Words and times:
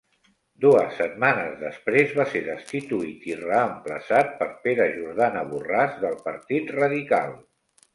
Dues 0.63 0.95
setmanes 1.01 1.51
després 1.59 2.15
va 2.21 2.25
ser 2.33 2.41
destituït 2.49 3.29
i 3.33 3.37
reemplaçat 3.45 4.35
per 4.43 4.51
Pere 4.67 4.93
Jordana 4.99 5.49
Borràs 5.55 6.05
del 6.05 6.23
Partit 6.29 6.79
Radical. 6.83 7.43